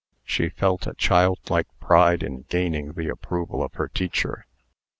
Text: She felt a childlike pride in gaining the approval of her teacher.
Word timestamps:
She 0.23 0.49
felt 0.49 0.87
a 0.87 0.95
childlike 0.95 1.67
pride 1.79 2.23
in 2.23 2.45
gaining 2.49 2.93
the 2.93 3.07
approval 3.07 3.61
of 3.61 3.75
her 3.75 3.87
teacher. 3.87 4.47